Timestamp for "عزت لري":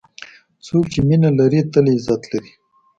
1.93-2.51